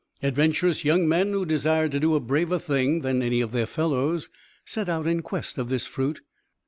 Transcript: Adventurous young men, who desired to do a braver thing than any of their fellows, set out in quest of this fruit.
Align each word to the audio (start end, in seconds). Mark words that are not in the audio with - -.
Adventurous 0.23 0.83
young 0.83 1.07
men, 1.07 1.31
who 1.31 1.45
desired 1.45 1.91
to 1.91 1.99
do 1.99 2.15
a 2.15 2.19
braver 2.19 2.57
thing 2.57 3.01
than 3.01 3.21
any 3.21 3.39
of 3.39 3.51
their 3.51 3.67
fellows, 3.67 4.29
set 4.65 4.89
out 4.89 5.05
in 5.05 5.21
quest 5.21 5.59
of 5.59 5.69
this 5.69 5.85
fruit. 5.85 6.21